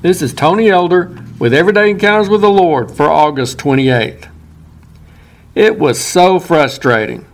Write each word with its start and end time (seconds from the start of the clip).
This 0.00 0.22
is 0.22 0.32
Tony 0.32 0.68
Elder 0.68 1.10
with 1.40 1.52
Everyday 1.52 1.90
Encounters 1.90 2.28
with 2.28 2.40
the 2.40 2.48
Lord 2.48 2.88
for 2.88 3.10
August 3.10 3.58
28th. 3.58 4.28
It 5.56 5.76
was 5.76 6.00
so 6.00 6.38
frustrating. 6.38 7.26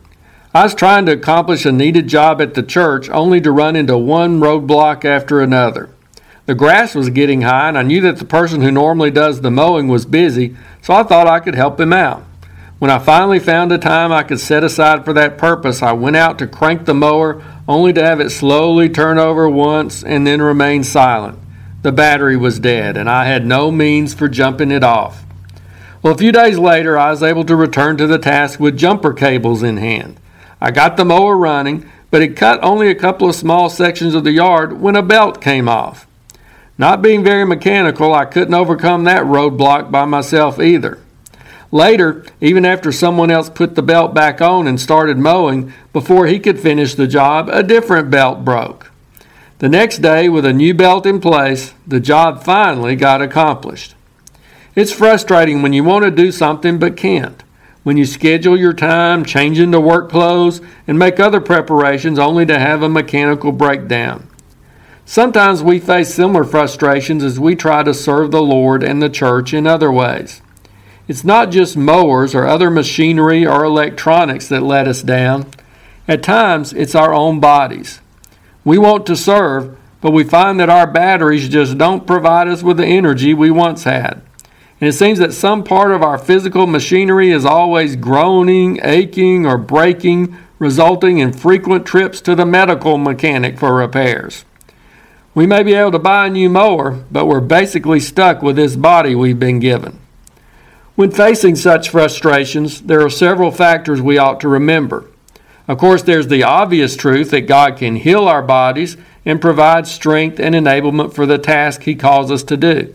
I 0.55 0.63
was 0.63 0.75
trying 0.75 1.05
to 1.05 1.13
accomplish 1.13 1.67
a 1.67 1.73
needed 1.73 2.09
job 2.09 2.41
at 2.41 2.55
the 2.55 2.63
church 2.63 3.11
only 3.11 3.39
to 3.43 3.53
run 3.53 3.77
into 3.77 3.99
one 3.99 4.41
roadblock 4.41 5.05
after 5.05 5.43
another. 5.43 5.91
The 6.47 6.55
grass 6.55 6.95
was 6.95 7.11
getting 7.11 7.43
high, 7.43 7.69
and 7.69 7.77
I 7.77 7.83
knew 7.83 8.01
that 8.01 8.17
the 8.17 8.25
person 8.25 8.63
who 8.63 8.71
normally 8.71 9.11
does 9.11 9.43
the 9.43 9.51
mowing 9.51 9.89
was 9.89 10.07
busy, 10.07 10.57
so 10.81 10.95
I 10.95 11.03
thought 11.03 11.27
I 11.27 11.41
could 11.41 11.55
help 11.55 11.79
him 11.79 11.93
out. 11.93 12.25
When 12.79 12.91
I 12.91 12.99
finally 12.99 13.41
found 13.41 13.73
a 13.73 13.79
time 13.79 14.11
I 14.11 14.23
could 14.23 14.41
set 14.41 14.65
aside 14.65 15.05
for 15.05 15.13
that 15.13 15.37
purpose, 15.37 15.83
I 15.83 15.93
went 15.93 16.17
out 16.17 16.39
to 16.39 16.47
crank 16.47 16.87
the 16.87 16.95
mower 16.95 17.45
only 17.69 17.93
to 17.93 18.03
have 18.03 18.21
it 18.21 18.31
slowly 18.31 18.89
turn 18.89 19.19
over 19.19 19.51
once 19.51 20.03
and 20.03 20.27
then 20.27 20.41
remain 20.41 20.83
silent. 20.83 21.39
The 21.85 21.93
battery 21.93 22.39
was 22.39 22.61
dead, 22.61 22.97
and 22.97 23.11
I 23.11 23.27
had 23.27 23.45
no 23.45 23.71
means 23.71 24.15
for 24.15 24.27
jumping 24.27 24.71
it 24.71 24.83
off. 24.83 25.23
Well, 26.03 26.15
a 26.15 26.17
few 26.17 26.33
days 26.33 26.59
later, 26.59 26.97
I 26.97 27.11
was 27.11 27.23
able 27.23 27.45
to 27.45 27.55
return 27.55 27.99
to 27.99 28.07
the 28.07 28.17
task 28.17 28.59
with 28.59 28.79
jumper 28.79 29.13
cables 29.13 29.63
in 29.63 29.77
hand. 29.77 30.19
I 30.63 30.71
got 30.71 30.97
the 30.97 31.05
mower 31.05 31.37
running, 31.37 31.91
but 32.11 32.23
it 32.23 32.39
cut 32.39 32.59
only 32.65 32.89
a 32.89 32.95
couple 32.95 33.29
of 33.29 33.35
small 33.35 33.69
sections 33.69 34.15
of 34.15 34.25
the 34.25 34.33
yard 34.33 34.81
when 34.81 34.97
a 34.97 35.03
belt 35.03 35.43
came 35.43 35.69
off. 35.69 36.07
Not 36.79 37.03
being 37.03 37.23
very 37.23 37.45
mechanical, 37.45 38.15
I 38.15 38.25
couldn't 38.25 38.55
overcome 38.55 39.05
that 39.05 39.25
roadblock 39.25 39.91
by 39.91 40.07
myself 40.07 40.59
either. 40.59 41.01
Later, 41.71 42.25
even 42.41 42.65
after 42.65 42.93
someone 42.93 43.31
else 43.31 43.51
put 43.51 43.75
the 43.75 43.83
belt 43.83 44.15
back 44.15 44.41
on 44.41 44.67
and 44.67 44.81
started 44.81 45.19
mowing, 45.19 45.71
before 45.93 46.29
he 46.29 46.39
could 46.39 46.59
finish 46.59 46.95
the 46.95 47.07
job, 47.07 47.51
a 47.51 47.63
different 47.63 48.11
belt 48.11 48.43
broke. 48.43 48.91
The 49.59 49.69
next 49.69 49.99
day, 49.99 50.29
with 50.29 50.45
a 50.45 50.53
new 50.53 50.75
belt 50.75 51.07
in 51.07 51.21
place, 51.21 51.75
the 51.87 52.01
job 52.01 52.43
finally 52.43 52.97
got 52.97 53.23
accomplished. 53.23 53.95
It's 54.75 54.93
frustrating 54.93 55.63
when 55.63 55.73
you 55.73 55.85
want 55.85 56.05
to 56.05 56.11
do 56.11 56.33
something 56.33 56.79
but 56.79 56.97
can't. 56.97 57.43
When 57.85 57.97
you 57.97 58.05
schedule 58.05 58.59
your 58.59 58.73
time, 58.73 59.25
change 59.25 59.61
into 59.61 59.79
work 59.79 60.11
clothes, 60.11 60.61
and 60.89 60.99
make 60.99 61.21
other 61.21 61.41
preparations 61.41 62.19
only 62.19 62.45
to 62.47 62.59
have 62.59 62.83
a 62.83 62.89
mechanical 62.89 63.53
breakdown. 63.53 64.29
Sometimes 65.05 65.63
we 65.63 65.79
face 65.79 66.13
similar 66.13 66.45
frustrations 66.45 67.23
as 67.23 67.39
we 67.39 67.55
try 67.55 67.83
to 67.83 67.95
serve 67.95 68.31
the 68.31 68.43
Lord 68.43 68.83
and 68.83 69.03
the 69.03 69.11
church 69.11 69.53
in 69.53 69.67
other 69.67 69.93
ways. 69.93 70.41
It's 71.07 71.25
not 71.25 71.51
just 71.51 71.77
mowers 71.77 72.35
or 72.35 72.47
other 72.47 72.71
machinery 72.71 73.47
or 73.47 73.63
electronics 73.63 74.49
that 74.49 74.63
let 74.63 74.89
us 74.89 75.03
down. 75.03 75.47
At 76.09 76.23
times, 76.23 76.73
it's 76.73 76.95
our 76.95 77.13
own 77.13 77.39
bodies. 77.39 78.01
We 78.65 78.79
want 78.79 79.07
to 79.07 79.17
serve, 79.17 79.77
but 80.01 80.13
we 80.13 80.25
find 80.25 80.59
that 80.61 80.71
our 80.71 80.87
batteries 80.87 81.49
just 81.49 81.79
don't 81.79 82.07
provide 82.07 82.49
us 82.49 82.63
with 82.63 82.79
the 82.79 82.87
energy 82.87 83.35
we 83.35 83.51
once 83.51 83.85
had. 83.85 84.23
And 84.81 84.89
it 84.89 84.95
seems 84.95 85.19
that 85.19 85.33
some 85.33 85.65
part 85.65 85.93
of 85.93 86.03
our 86.03 86.19
physical 86.19 86.67
machinery 86.67 87.31
is 87.31 87.45
always 87.45 87.97
groaning, 87.97 88.81
aching, 88.83 89.47
or 89.47 89.57
breaking, 89.57 90.37
resulting 90.59 91.19
in 91.19 91.33
frequent 91.33 91.87
trips 91.87 92.21
to 92.23 92.35
the 92.35 92.47
medical 92.47 92.99
mechanic 92.99 93.59
for 93.59 93.75
repairs. 93.75 94.45
We 95.35 95.47
may 95.47 95.63
be 95.63 95.75
able 95.75 95.93
to 95.93 95.99
buy 95.99 96.27
a 96.27 96.31
new 96.31 96.49
mower, 96.49 97.05
but 97.11 97.27
we're 97.27 97.41
basically 97.41 98.01
stuck 98.01 98.43
with 98.43 98.57
this 98.57 98.77
body 98.77 99.15
we've 99.15 99.39
been 99.39 99.59
given. 99.59 100.01
When 100.95 101.11
facing 101.11 101.57
such 101.57 101.89
frustrations, 101.89 102.83
there 102.83 103.01
are 103.01 103.11
several 103.11 103.51
factors 103.51 104.01
we 104.01 104.17
ought 104.17 104.41
to 104.41 104.49
remember. 104.49 105.07
Of 105.67 105.79
course, 105.79 106.03
there's 106.03 106.29
the 106.29 106.43
obvious 106.43 106.95
truth 106.95 107.31
that 107.31 107.43
God 107.43 107.79
can 107.79 107.97
heal 107.97 108.29
our 108.29 108.43
bodies 108.43 108.97
and 109.25 109.41
provide 109.41 109.87
strength 109.87 110.39
and 110.39 110.55
enablement 110.55 111.15
for 111.15 111.25
the 111.25 111.39
task 111.39 111.83
He 111.83 111.95
calls 111.95 112.31
us 112.31 112.43
to 112.45 112.57
do. 112.57 112.95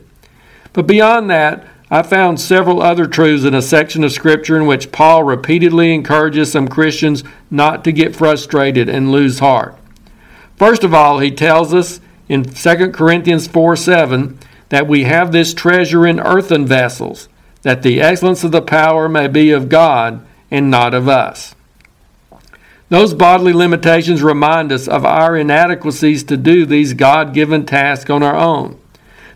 But 0.73 0.85
beyond 0.85 1.29
that, 1.29 1.65
I 1.91 2.03
found 2.03 2.39
several 2.39 2.83
other 2.83 3.07
truths 3.07 3.43
in 3.43 3.55
a 3.55 3.63
section 3.63 4.03
of 4.03 4.11
Scripture 4.11 4.55
in 4.55 4.67
which 4.67 4.91
Paul 4.91 5.23
repeatedly 5.23 5.91
encourages 5.91 6.51
some 6.51 6.67
Christians 6.67 7.23
not 7.49 7.83
to 7.83 7.91
get 7.91 8.15
frustrated 8.15 8.87
and 8.87 9.11
lose 9.11 9.39
heart. 9.39 9.75
First 10.55 10.83
of 10.83 10.93
all, 10.93 11.17
he 11.17 11.31
tells 11.31 11.73
us 11.73 11.99
in 12.27 12.43
2 12.43 12.91
Corinthians 12.91 13.47
4 13.47 13.75
7 13.75 14.37
that 14.69 14.87
we 14.87 15.05
have 15.05 15.31
this 15.31 15.55
treasure 15.55 16.05
in 16.05 16.19
earthen 16.19 16.67
vessels, 16.67 17.27
that 17.63 17.81
the 17.81 17.99
excellence 17.99 18.43
of 18.43 18.51
the 18.51 18.61
power 18.61 19.09
may 19.09 19.27
be 19.27 19.49
of 19.49 19.67
God 19.67 20.23
and 20.51 20.69
not 20.69 20.93
of 20.93 21.09
us. 21.09 21.55
Those 22.89 23.13
bodily 23.13 23.53
limitations 23.53 24.23
remind 24.23 24.71
us 24.71 24.87
of 24.87 25.05
our 25.05 25.37
inadequacies 25.37 26.23
to 26.23 26.37
do 26.37 26.65
these 26.65 26.93
God 26.93 27.33
given 27.33 27.65
tasks 27.65 28.09
on 28.09 28.23
our 28.23 28.35
own. 28.35 28.79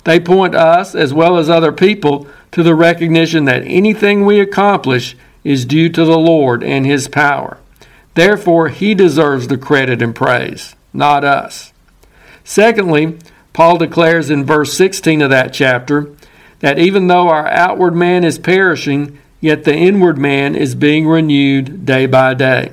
They 0.06 0.20
point 0.20 0.56
us, 0.56 0.96
as 0.96 1.14
well 1.14 1.38
as 1.38 1.50
other 1.50 1.72
people, 1.72 2.28
to 2.52 2.64
the 2.64 2.76
recognition 2.76 3.46
that 3.46 3.64
anything 3.66 4.26
we 4.26 4.40
accomplish 4.40 5.16
is 5.44 5.66
due 5.66 5.90
to 5.90 6.04
the 6.04 6.18
Lord 6.18 6.64
and 6.64 6.86
His 6.86 7.08
power. 7.08 7.58
Therefore, 8.16 8.70
He 8.70 8.96
deserves 8.96 9.48
the 9.48 9.58
credit 9.58 10.02
and 10.02 10.16
praise, 10.16 10.76
not 10.92 11.24
us. 11.24 11.74
Secondly, 12.44 13.18
Paul 13.54 13.78
declares 13.78 14.30
in 14.30 14.46
verse 14.46 14.74
16 14.74 15.22
of 15.22 15.30
that 15.30 15.54
chapter 15.54 16.12
that 16.60 16.80
even 16.80 17.08
though 17.08 17.30
our 17.30 17.48
outward 17.48 17.96
man 17.96 18.24
is 18.24 18.40
perishing, 18.40 19.20
yet 19.40 19.64
the 19.64 19.76
inward 19.76 20.18
man 20.18 20.56
is 20.56 20.76
being 20.76 21.08
renewed 21.08 21.86
day 21.86 22.08
by 22.08 22.34
day. 22.34 22.72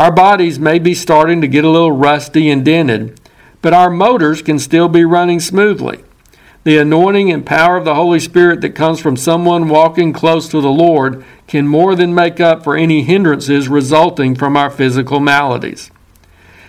Our 0.00 0.10
bodies 0.10 0.58
may 0.58 0.78
be 0.78 0.94
starting 0.94 1.42
to 1.42 1.46
get 1.46 1.62
a 1.62 1.68
little 1.68 1.92
rusty 1.92 2.48
and 2.48 2.64
dented, 2.64 3.20
but 3.60 3.74
our 3.74 3.90
motors 3.90 4.40
can 4.40 4.58
still 4.58 4.88
be 4.88 5.04
running 5.04 5.40
smoothly. 5.40 6.02
The 6.64 6.78
anointing 6.78 7.30
and 7.30 7.44
power 7.44 7.76
of 7.76 7.84
the 7.84 7.94
Holy 7.94 8.18
Spirit 8.18 8.62
that 8.62 8.74
comes 8.74 8.98
from 8.98 9.18
someone 9.18 9.68
walking 9.68 10.14
close 10.14 10.48
to 10.48 10.62
the 10.62 10.70
Lord 10.70 11.22
can 11.46 11.68
more 11.68 11.94
than 11.94 12.14
make 12.14 12.40
up 12.40 12.64
for 12.64 12.78
any 12.78 13.02
hindrances 13.02 13.68
resulting 13.68 14.34
from 14.34 14.56
our 14.56 14.70
physical 14.70 15.20
maladies. 15.20 15.90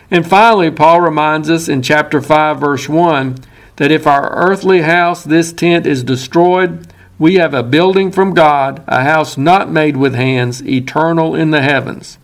And 0.10 0.28
finally, 0.28 0.70
Paul 0.70 1.00
reminds 1.00 1.50
us 1.50 1.70
in 1.70 1.82
chapter 1.82 2.22
5, 2.22 2.60
verse 2.60 2.90
1, 2.90 3.38
that 3.78 3.94
if 3.94 4.06
our 4.06 4.30
earthly 4.36 4.82
house, 4.82 5.24
this 5.24 5.54
tent, 5.54 5.88
is 5.88 6.04
destroyed, 6.04 6.86
we 7.18 7.36
have 7.36 7.54
a 7.54 7.64
building 7.64 8.12
from 8.12 8.34
God, 8.34 8.84
a 8.88 9.06
house 9.06 9.38
not 9.38 9.72
made 9.72 9.96
with 9.96 10.16
hands, 10.16 10.62
eternal 10.68 11.34
in 11.34 11.52
the 11.52 11.62
heavens. 11.62 12.18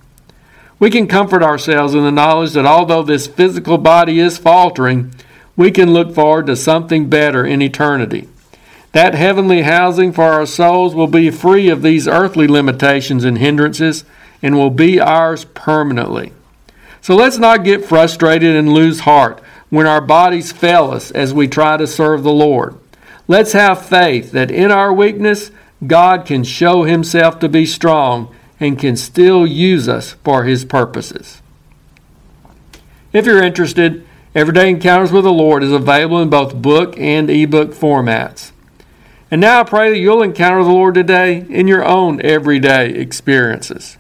We 0.80 0.92
can 0.92 1.08
comfort 1.08 1.42
ourselves 1.42 1.96
in 1.96 2.04
the 2.04 2.12
knowledge 2.12 2.54
that 2.54 2.66
although 2.66 3.04
this 3.04 3.26
physical 3.26 3.78
body 3.78 4.20
is 4.20 4.38
faltering, 4.38 5.14
we 5.56 5.72
can 5.72 5.92
look 5.92 6.14
forward 6.14 6.46
to 6.48 6.56
something 6.56 7.10
better 7.10 7.46
in 7.46 7.62
eternity. 7.62 8.30
That 8.92 9.16
heavenly 9.16 9.64
housing 9.64 10.12
for 10.12 10.26
our 10.26 10.46
souls 10.46 10.94
will 10.94 11.08
be 11.08 11.32
free 11.32 11.70
of 11.70 11.82
these 11.82 12.08
earthly 12.08 12.48
limitations 12.48 13.24
and 13.24 13.38
hindrances 13.38 14.06
and 14.42 14.56
will 14.56 14.70
be 14.70 15.00
ours 15.00 15.46
permanently. 15.46 16.32
So 17.02 17.16
let's 17.16 17.38
not 17.38 17.64
get 17.64 17.86
frustrated 17.86 18.56
and 18.56 18.74
lose 18.74 19.02
heart 19.02 19.42
when 19.70 19.88
our 19.88 20.02
bodies 20.02 20.52
fail 20.52 20.92
us 20.92 21.10
as 21.12 21.34
we 21.34 21.48
try 21.48 21.78
to 21.78 21.88
serve 21.88 22.24
the 22.24 22.32
Lord. 22.32 22.76
Let's 23.28 23.52
have 23.54 23.86
faith 23.86 24.32
that 24.32 24.52
in 24.52 24.72
our 24.72 24.94
weakness, 24.94 25.52
God 25.86 26.26
can 26.26 26.44
show 26.44 26.84
Himself 26.84 27.40
to 27.40 27.50
be 27.50 27.66
strong 27.66 28.34
and 28.60 28.80
can 28.80 28.96
still 28.96 29.46
use 29.46 29.88
us 29.88 30.14
for 30.24 30.44
His 30.44 30.66
purposes. 30.66 31.42
If 33.14 33.26
you're 33.26 33.44
interested, 33.44 34.06
Everyday 34.36 34.70
Encounters 34.70 35.12
with 35.12 35.24
the 35.24 35.32
Lord 35.32 35.64
is 35.64 35.72
available 35.72 36.22
in 36.22 36.30
both 36.30 36.62
book 36.62 36.98
and 36.98 37.30
ebook 37.30 37.72
formats. 37.72 38.52
And 39.30 39.42
now 39.42 39.62
I 39.62 39.64
pray 39.64 39.90
that 39.90 39.98
you'll 39.98 40.22
encounter 40.22 40.64
the 40.64 40.70
Lord 40.70 40.94
today 40.94 41.46
in 41.50 41.68
your 41.68 41.84
own 41.84 42.22
everyday 42.22 42.90
experiences. 42.92 43.98